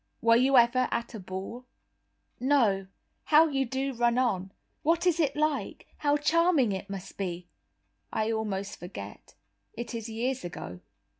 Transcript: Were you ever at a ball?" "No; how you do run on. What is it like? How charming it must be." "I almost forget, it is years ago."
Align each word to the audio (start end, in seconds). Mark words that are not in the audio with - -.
Were 0.19 0.35
you 0.35 0.57
ever 0.57 0.87
at 0.89 1.13
a 1.13 1.19
ball?" 1.19 1.67
"No; 2.39 2.87
how 3.25 3.47
you 3.47 3.65
do 3.67 3.93
run 3.93 4.17
on. 4.17 4.51
What 4.81 5.05
is 5.05 5.19
it 5.19 5.35
like? 5.35 5.85
How 5.97 6.17
charming 6.17 6.71
it 6.71 6.89
must 6.89 7.19
be." 7.19 7.45
"I 8.11 8.31
almost 8.31 8.79
forget, 8.79 9.35
it 9.75 9.93
is 9.93 10.09
years 10.09 10.43
ago." 10.43 10.79